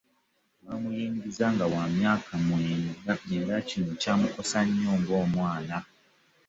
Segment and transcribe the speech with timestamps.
[0.63, 5.77] Baamuyinza nga wa myaka mwenda era kino kyamukosa nnyo ng'omwana.